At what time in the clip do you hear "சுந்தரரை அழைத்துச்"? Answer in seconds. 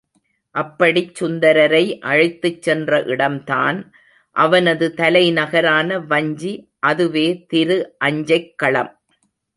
1.15-2.61